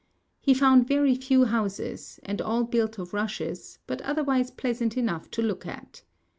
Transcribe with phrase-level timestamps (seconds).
[0.39, 5.43] He found very few houses, and all built of rushes, but otherwise pleasant enough to
[5.43, 6.01] look at.